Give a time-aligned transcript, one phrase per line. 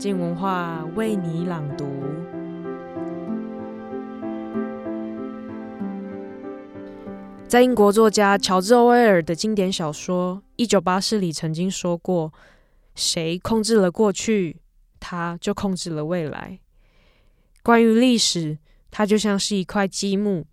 [0.00, 1.84] 静文化为你朗读。
[7.46, 12.32] 在英国作家乔治·欧威尔的经典小说《一九八四》里曾经说过
[12.96, 14.56] ：“谁控制了过去，
[14.98, 16.58] 他就控制了未来。”
[17.62, 18.56] 关于历史，
[18.90, 20.46] 它就像是一块积木，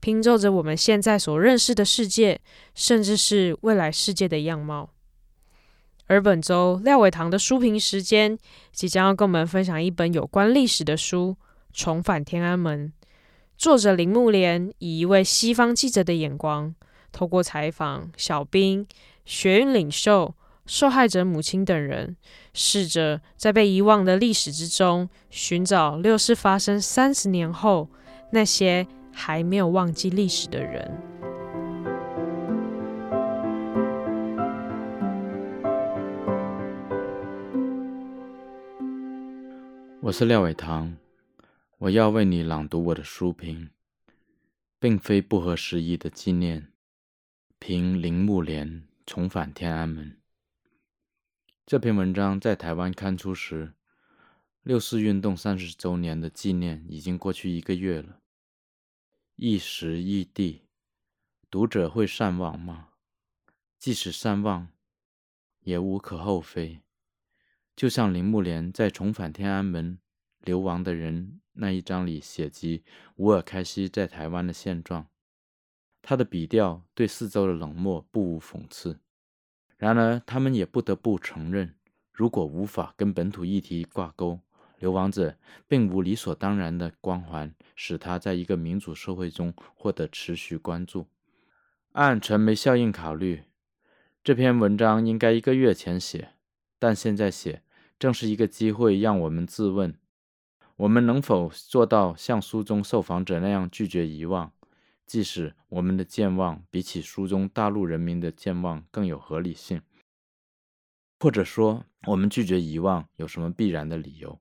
[0.00, 2.40] 拼凑着我们现在所认识的世界，
[2.74, 4.88] 甚至是未来世界的样貌。
[6.08, 8.38] 而本周廖伟棠的书评时间
[8.72, 11.36] 即将要跟我们分享一本有关历史的书
[11.72, 12.88] 《重返天安门》。
[13.58, 16.74] 作者林木莲以一位西方记者的眼光，
[17.10, 18.86] 透过采访小兵、
[19.24, 20.32] 学运领袖、
[20.64, 22.16] 受害者母亲等人，
[22.54, 27.88] 试着在被遗忘的历史之中，寻找六四发生三十年后
[28.30, 31.02] 那些还没有忘记历史的人。
[40.06, 40.96] 我是廖伟棠，
[41.78, 43.70] 我要为你朗读我的书评，
[44.78, 46.72] 并非不合时宜的纪念。
[47.58, 50.20] 评铃木莲重返天安门。
[51.66, 53.74] 这篇文章在台湾刊出时，
[54.62, 58.20] 六四运动三十周年的纪念已经过去一个月了。
[59.34, 60.68] 一时异地，
[61.50, 62.90] 读者会善忘吗？
[63.76, 64.68] 即使善忘，
[65.62, 66.78] 也无可厚非。
[67.76, 69.98] 就像铃木莲在《重返天安门：
[70.40, 72.82] 流亡的人》那一章里写及
[73.16, 75.08] 乌尔开西在台湾的现状，
[76.00, 78.98] 他的笔调对四周的冷漠不无讽刺。
[79.76, 81.74] 然而，他们也不得不承认，
[82.10, 84.40] 如果无法跟本土议题挂钩，
[84.78, 85.36] 流亡者
[85.68, 91.08] 并无理所当然的光环，使他在一个民主社会中获得持续关注。
[91.92, 93.42] 按传媒效应考虑，
[94.24, 96.30] 这篇文章应该一个月前写，
[96.78, 97.64] 但现在写。
[97.98, 99.98] 正是一个机会，让我们自问：
[100.76, 104.52] 我们能否做到像书中受访者那样拒绝遗忘？
[105.06, 109.80] 即使我们的健忘比起书中大陆人民的健忘更有合理性，
[111.20, 114.40] 或者说，我们拒绝遗忘有什么必然的理由？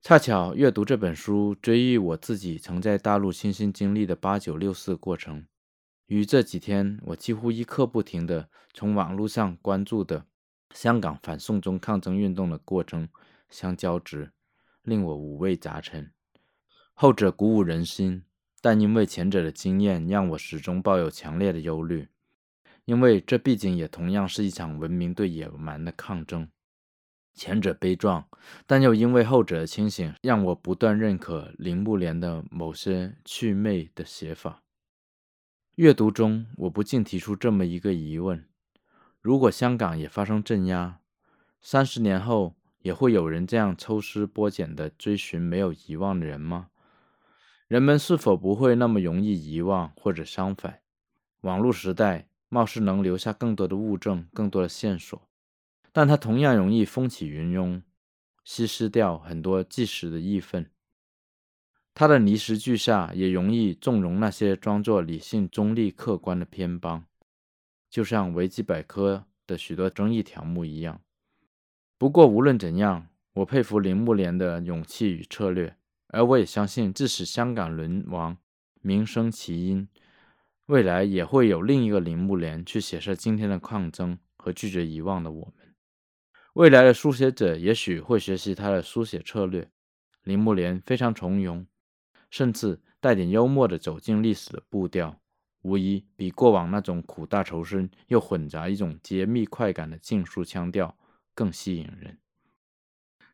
[0.00, 5.44] 恰巧阅读这本书，追忆我自己曾在大陆亲身经历的八九六四过程，
[6.06, 10.24] 与这几天我几乎一刻不停地从网络上关注的。
[10.74, 13.08] 香港反送中抗争运动的过程
[13.48, 14.32] 相交织，
[14.82, 16.12] 令我五味杂陈。
[16.94, 18.24] 后者鼓舞人心，
[18.60, 22.08] 但因为前者的经验，让我始终抱有强烈的忧虑。
[22.84, 26.48] 因为这毕竟也同样是一场文明对野蛮的抗争。
[27.32, 28.28] 前者悲壮，
[28.66, 34.62] 但又因为后者的清醒，让我不断认可铃木莲的某些祛魅的写法。
[35.76, 38.44] 阅读中，我不禁提出这么一个疑问。
[39.20, 41.00] 如果香港也发生镇压，
[41.60, 46.68] 三十年后也会有人这样抽丝剥茧地追寻没有遗忘的人吗？
[47.68, 50.80] 人们是否不会那么容易遗忘，或者相反，
[51.42, 55.20] 网络时代貌似能留下更多的物证、更多的线索，
[55.92, 57.82] 但它同样容易风起云涌，
[58.42, 60.70] 稀释掉很多即时的义愤。
[61.92, 67.04] 它的泥石俱下，也容易纵容那些装作理性、中立、客观的偏帮。
[67.90, 71.00] 就像维基百科的许多争议条目一样。
[71.98, 75.76] 不过无论怎样，我佩服铃木莲的勇气与策略，
[76.08, 78.38] 而我也相信，即使香港沦亡、
[78.80, 79.88] 名声起因，
[80.66, 85.74] 未来也会有另一个铃木莲去写下今天的抗争和拒绝遗忘的我们。
[86.54, 89.70] 未来的书写者也许会学习他的书写策略。
[90.22, 91.66] 铃木莲非常从容，
[92.30, 95.19] 甚至带点幽默地走进历史的步调。
[95.62, 100.96] 无疑比过往那种苦大仇深又混杂一种揭秘快感的竞速腔调
[101.34, 102.18] 更吸引人。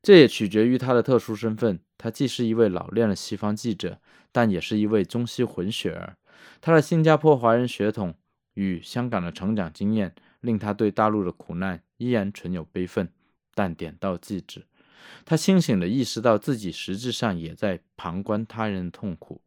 [0.03, 4.01] 这也取决于他的特殊身份，他既是一位老练的西方记者，
[4.33, 6.17] 但也是一位中西混血儿。
[6.61, 8.15] 他的新加坡华人血统
[8.55, 13.09] 与香港的成长经验，令他对大陆的苦难依然存有悲愤，
[13.55, 14.65] 但点到即止。
[15.25, 19.41] 他清醒地意识到自己实质上也在旁观他人的痛苦，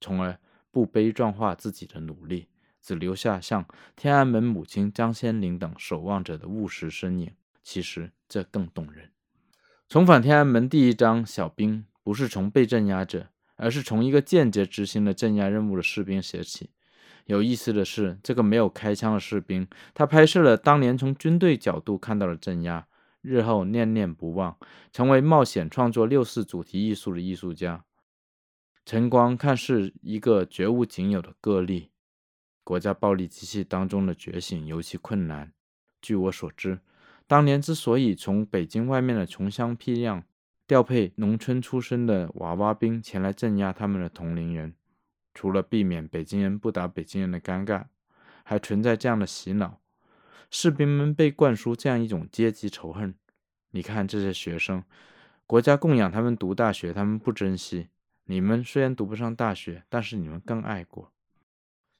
[0.00, 0.38] 从而。
[0.76, 2.48] 不悲壮化自己的努力，
[2.82, 3.64] 只留下像
[3.96, 7.32] 天安门母亲张先林等守望者的务实身影。
[7.62, 9.08] 其实这更动人。
[9.88, 16.68] 重返天安门第一章，小兵不是从被镇压者，而是从一个间接执行了镇压任务的士兵写起。
[17.24, 22.86] 有意思的是，这个没有开枪的士兵，他拍摄了当年从军队角度看到的镇压，
[23.22, 24.58] 日后念念不忘，
[24.92, 27.85] 成为冒险创作六四主题艺术的艺术家。
[28.86, 31.90] 晨光看似一个绝无仅有的个例，
[32.62, 35.52] 国家暴力机器当中的觉醒尤其困难。
[36.00, 36.78] 据我所知，
[37.26, 40.22] 当年之所以从北京外面的穷乡僻壤
[40.68, 44.76] 调配农村出身的娃娃兵前来镇压他们的同龄人，
[45.34, 47.86] 除了避免北京人不打北京人的尴尬，
[48.44, 49.80] 还存在这样的洗脑：
[50.48, 53.16] 士兵们被灌输这样一种阶级仇恨。
[53.72, 54.84] 你看这些学生，
[55.44, 57.88] 国家供养他们读大学，他们不珍惜；
[58.28, 61.12] 你们虽然读不上大学，但是你们更爱国。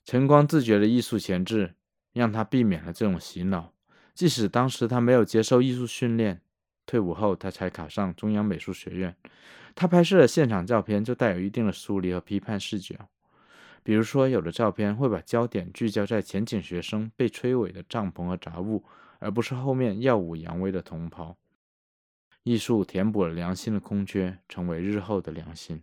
[0.04, 1.74] 陈光自觉的艺术潜质，
[2.12, 3.72] 让他避免了这种洗脑。
[4.12, 6.40] 即使当时他没有接受艺术训练，
[6.84, 9.14] 退伍后他才考上中央美术学院。
[9.74, 13.08] 他拍摄的现场照片就带有一定的疏离和批判视角，
[13.84, 18.82] 比如说，有的照片会把焦点聚焦在前景学生被摧毁的帐篷和杂物，
[19.20, 21.36] 而不是后面耀武扬威的同袍。
[22.42, 25.82] 艺术填补了良心的空缺，成为日后的良心。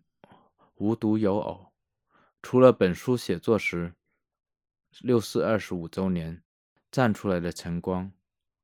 [0.83, 1.71] 无独有偶，
[2.41, 3.93] 除了本书写作时
[4.99, 6.43] 六四二十五周年
[6.91, 8.11] 站出来的陈光。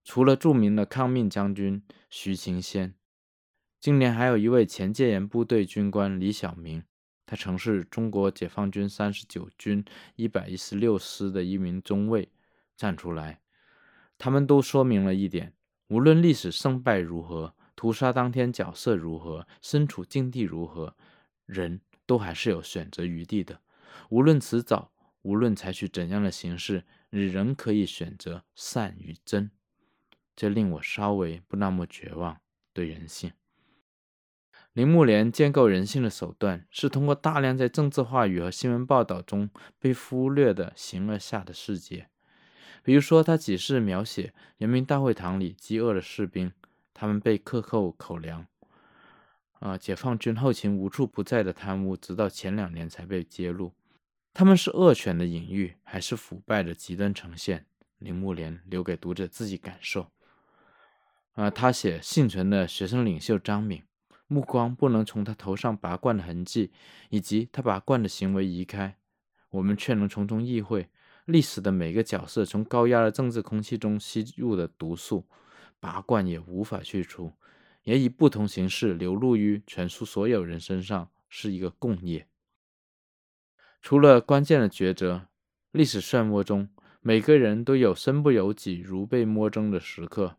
[0.04, 2.94] 除了著名的抗命将军徐晴先，
[3.80, 6.83] 今年还有一位前戒严部队军官李晓明，
[7.25, 9.86] 他曾是中国解放军三十九军
[10.18, 12.30] 一百一十六师的一名中尉，
[12.75, 13.39] 站出来。
[14.18, 15.54] 他们都说明了一点：
[15.88, 20.98] 无论历史胜败如何，屠杀当天角色如何，身处境地如何，
[21.45, 23.61] 人都还是有选择余地的。
[24.09, 24.91] 无论迟早，
[25.21, 29.51] 无论采取怎样的形式，你仍可以选择善与真。
[30.35, 32.39] 这令我稍微不那么绝望。
[32.73, 33.31] 对人性，
[34.73, 42.09] 铃木莲建构人性的手段是通过大量在政治话语和新闻报道中被忽略的形而下的世界。
[42.81, 46.51] 比如说，他几次描写人民大会堂里饥饿的士兵，
[46.94, 48.47] 他们被克扣口粮。
[49.59, 53.73] 啊，解放军后勤无处不在的贪污，直到前两年才被揭露。
[54.33, 57.65] 他们是恶犬的隐喻，还是腐败的极端呈现？
[57.97, 60.11] 铃木莲留给读者自己感受。
[61.33, 63.83] 啊，他写幸存的学生领袖张敏，
[64.27, 66.71] 目光不能从他头上拔罐的痕迹
[67.09, 68.97] 以及他拔罐的行为移开，
[69.50, 70.88] 我们却能从中意会
[71.25, 75.25] 历史的每个角色从高压的政治空气中吸入的毒素，
[75.79, 77.33] 拔罐也无法去除，
[77.84, 82.28] 也以不同形式流露于全书所有人身上，是一个共业。
[83.81, 85.28] 除了关键的抉择，
[85.72, 86.70] 历史漩涡中
[87.02, 90.38] 每个人都有身不由己、如被摸针的时刻。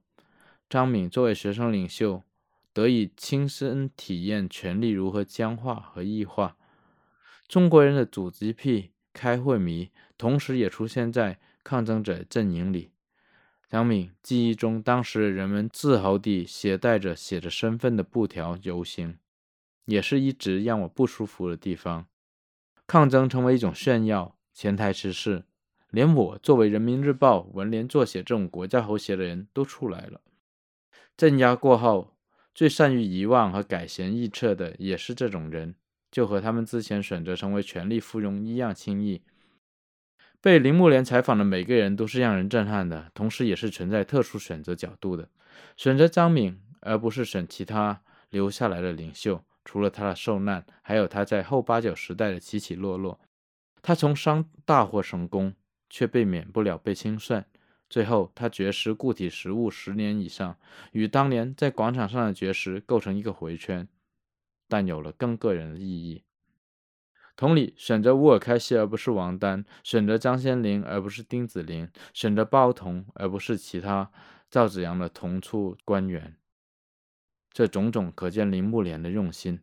[0.69, 2.23] 张敏作为学生领袖，
[2.73, 6.57] 得以亲身体验权力如何僵化和异化。
[7.49, 12.90] 中国人的组织癖、开会迷，同时也出现在抗争者阵营里。
[13.71, 19.17] 张敏记忆中，当时人们自豪地携带着写着身份的布条游行，
[19.85, 22.07] 也是一直让我不舒服的地方。
[22.89, 25.45] 抗争成为一种炫耀，潜台词是，
[25.91, 30.21] 连我作为人民日报文联作写这种国家喉舌的人都出来了。
[31.17, 32.17] 镇压过后，
[32.53, 35.77] 最善于遗忘和改弦易辙的也是这种人，
[36.11, 39.23] 就和他们之前选择成为权力附庸一样轻易。
[40.43, 45.29] 被铃木莲采访的每个人都是让人震撼的，同时也是存在特殊选择角度的。
[45.77, 53.21] 选择张敏，而不是选其他留下来的领袖，除了他的受难，还有他在后八九时代的起起落落。
[53.83, 55.55] 他从商大获成功，
[55.91, 57.45] 却被免不了被清算。
[57.91, 60.57] 最后，他绝食固体食物十年以上，
[60.93, 63.87] 与当年在广场上的绝食构成一个回圈，
[64.69, 66.23] 但有了更个人的意义。
[67.41, 74.11] 同理，选择乌尔开西而不是王丹，选择张先林而不是丁子霖，选择鲍彤而不是其他
[74.51, 76.37] 赵子阳的同处官员，
[77.51, 79.61] 这种种可见林木莲的用心。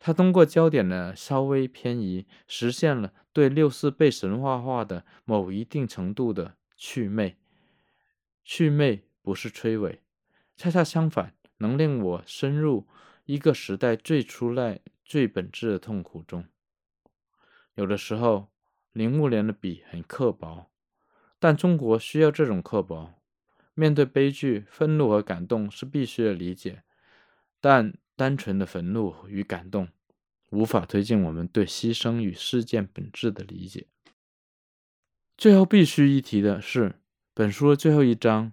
[0.00, 7.36] 他通过焦点的稍微偏移，实现了对六四被神话化的某一定程度的祛魅。
[8.42, 10.02] 祛魅不是摧毁，
[10.56, 12.88] 恰恰相反，能令我深入
[13.26, 16.44] 一个时代最初来最本质的痛苦中。
[17.74, 18.48] 有的时候，
[18.92, 20.70] 铃木莲的笔很刻薄，
[21.38, 23.14] 但中国需要这种刻薄。
[23.74, 26.82] 面对悲剧，愤怒和感动是必须的理解，
[27.60, 29.88] 但单纯的愤怒与感动
[30.50, 33.86] 无法推进我们对牺牲与事件本质的理解。
[35.38, 36.98] 最后必须一提的是。
[37.34, 38.52] 本书的最后一章，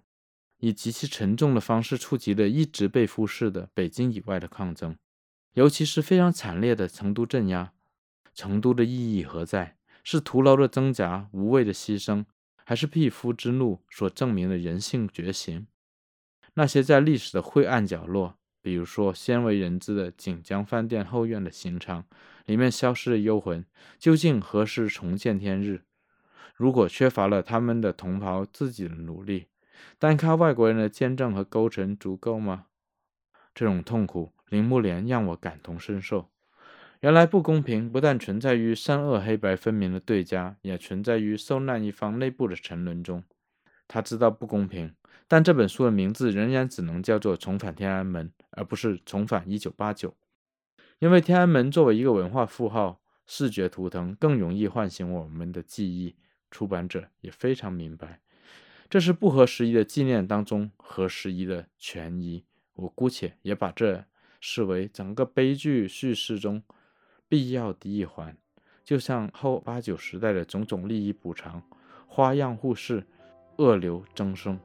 [0.59, 4.97] 以极其沉重的方式触及了一直被忽视的北京以外的抗争，
[5.51, 7.73] 尤其是非常惨烈的成都镇压。
[8.39, 9.75] 成都的意义何在？
[10.01, 12.23] 是徒劳的挣扎、无谓的牺牲，
[12.63, 15.67] 还是匹夫之怒所证明的人性觉醒？
[16.53, 22.05] 那些在历史的晦暗角落，比如说鲜为人知的锦江饭店后院的刑场，
[22.45, 23.65] 里面消失的幽魂，
[23.97, 25.81] 究竟何时重见天日？
[26.55, 29.47] 如果缺乏了他们的同袍自己的努力，
[29.97, 32.67] 单靠外国人的见证和勾陈足够吗？
[33.53, 36.29] 这种痛苦铃木莲让我感同身受。
[37.01, 43.23] 原来不公平不但存在于善恶黑白分明的对家，也存在于受难一方内部的沉沦中。
[43.87, 44.93] 他知道不公平，
[45.27, 50.09] 但这本书的名字仍然只能叫做《重返天安门》，而不是《重返一九八九》。
[50.99, 56.15] 因为天安门作为一个文化符号，视觉图腾更容易唤醒我们的记忆。
[56.51, 58.19] 出版者也非常明白，
[58.89, 62.43] 这是不合时宜的纪念当中合时宜的权宜。
[62.73, 64.03] 我姑且也把这
[64.41, 66.63] 视为整个悲剧叙事中
[67.29, 68.35] 必要的一环，
[68.83, 71.61] 就像后八九时代的种种利益补偿、
[72.07, 73.05] 花样互市、
[73.57, 74.59] 恶流争生，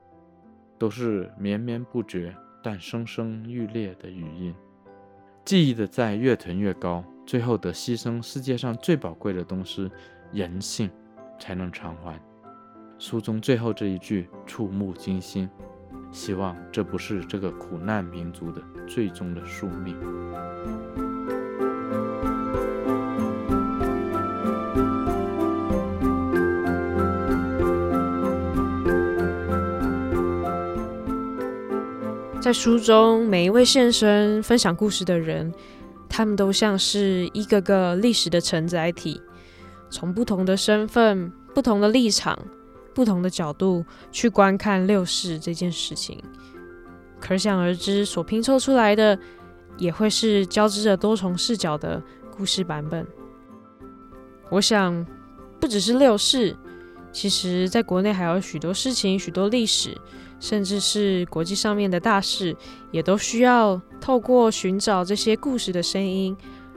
[0.79, 4.55] 都是绵绵不绝但声声欲裂的语音。
[5.45, 9.91] 记忆的债越囤越高，最后得牺牲世界上最宝贵的东西——
[10.33, 10.91] 人性，
[11.39, 12.19] 才能偿还。
[12.99, 15.51] 书中最后这一句触目惊心，
[16.11, 19.95] 希望这不是这个苦难民族的最终的宿命。
[32.45, 35.51] 在书中，每一位现身分享故事的人，
[36.11, 39.19] 他们都像是一个个历史的承载体，
[39.89, 42.39] 从不同的身份、不同的立场、
[42.93, 43.83] 不同的角度
[44.13, 46.23] 去观看六世这件事情。
[47.19, 49.19] 可想而知，所拼凑出来的
[49.79, 53.07] 也会是交织着多重视角的故事版本。
[54.51, 55.07] 我想，
[55.59, 56.55] 不只是六世，
[57.11, 59.97] 其实在国内还有许多事情、许多历史。
[60.45, 62.55] 甚至是国际上面的大事，
[62.91, 66.37] 也都需要透过寻找这些故事的声音，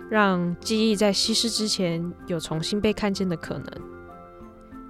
[0.10, 3.66] 让记忆在稀释之前有重新被看见的可能。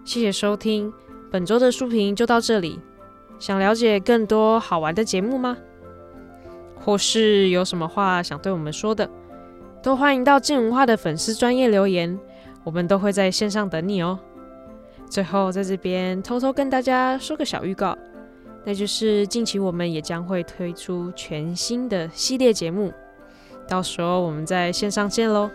[0.06, 0.94] 谢谢收听，
[1.32, 2.80] 本周的书评就到这里。
[3.40, 5.58] 想了解更多好玩的节目吗？
[6.76, 9.10] 或是有什么话想对我们说的，
[9.82, 12.16] 都欢迎到静文化的粉丝专业留言，
[12.64, 14.20] 我们都会在线上等你哦。
[15.10, 17.98] 最后，在这边偷偷跟大家说个小预告。
[18.68, 22.92] 那就是近期我们也将会推出全新的系列节目，
[23.66, 25.50] 到时候我们在线上见喽。